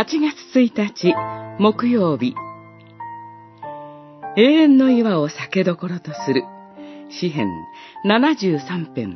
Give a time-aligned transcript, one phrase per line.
[0.00, 1.14] 8月1日
[1.58, 2.34] 木曜日。
[4.34, 6.42] 永遠の岩を酒どころとする。
[7.10, 7.50] 詩編
[8.06, 9.14] 73編。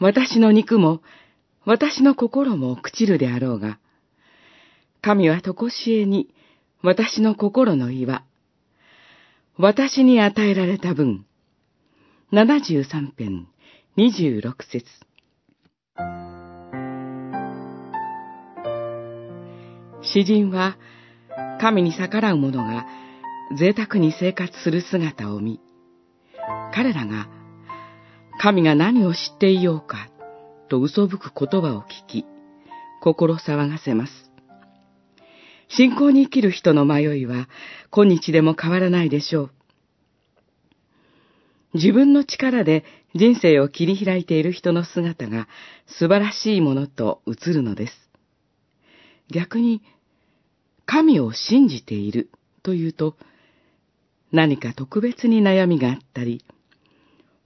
[0.00, 1.02] 私の肉も
[1.66, 3.78] 私の心も朽ちるであろうが
[5.02, 6.28] 神はとこしえに
[6.82, 8.24] 私の心の岩。
[9.58, 11.26] 私に与えられた分。
[12.32, 13.46] 73編
[13.98, 15.11] 26節。
[20.02, 20.76] 詩人は
[21.60, 22.86] 神に逆らう者が
[23.56, 25.60] 贅沢に生活する姿を見、
[26.74, 27.28] 彼らが
[28.40, 30.10] 神が何を知っていようか
[30.68, 32.26] と嘘吹く言葉を聞き、
[33.00, 34.12] 心騒がせます。
[35.68, 37.48] 信仰に生きる人の迷いは
[37.90, 39.50] 今日でも変わらないでしょう。
[41.74, 45.48] 自分の力で人生を切り開いている人の姿が
[45.86, 47.92] 素晴らしいものと映るのです。
[49.30, 49.82] 逆に、
[50.86, 52.30] 神を信じている
[52.62, 53.16] というと、
[54.30, 56.44] 何か特別に悩みがあったり、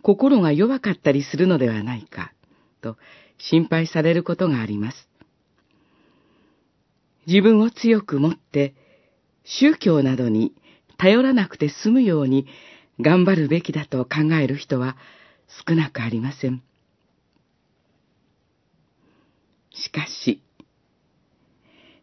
[0.02, 2.32] 心が弱かったりするのではないか、
[2.80, 2.96] と
[3.38, 5.08] 心配されることがあります。
[7.26, 8.74] 自分を強く持って、
[9.44, 10.54] 宗教などに
[10.96, 12.46] 頼らなくて済むように
[13.00, 14.96] 頑張るべきだと考える人は
[15.66, 16.62] 少なくありません。
[19.70, 20.42] しかし、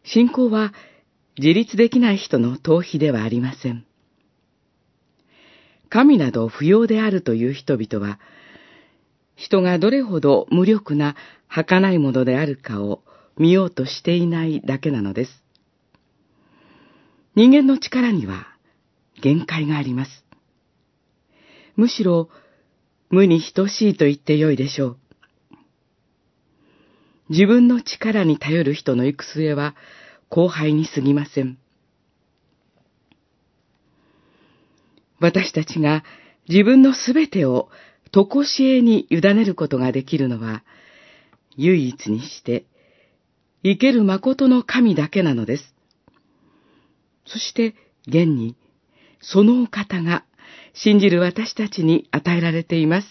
[0.04, 0.74] 信仰は
[1.38, 3.86] 自立できない人の逃避ではありません。
[5.90, 8.20] 神など不要であるという人々は、
[9.36, 11.16] 人がどれほど無力な
[11.48, 13.04] 儚いものであるかを
[13.38, 15.44] 見ようとしていないだけなのです。
[17.36, 18.48] 人間の力には
[19.22, 20.26] 限界があります。
[21.76, 22.30] むしろ
[23.14, 24.98] 無に等しいと言ってよいでしょう。
[27.30, 29.76] 自分の力に頼る人の行く末は
[30.30, 31.60] 後輩に過ぎません。
[35.20, 36.04] 私たちが
[36.50, 37.70] 自分のすべてを
[38.12, 40.64] とこしえに委ねることができるのは、
[41.56, 42.66] 唯一にして、
[43.64, 45.76] 生ける誠の神だけなのです。
[47.28, 47.76] そして、
[48.08, 48.56] 現に、
[49.22, 50.26] そのお方が
[50.74, 53.08] 信じる私たちに与えられています。